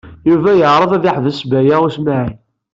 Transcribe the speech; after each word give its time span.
Yuba 0.29 0.51
yeɛreḍ 0.59 0.91
ad 0.93 1.03
iseḥbes 1.05 1.39
Baya 1.49 1.77
U 1.85 1.87
Smaɛil. 1.95 2.35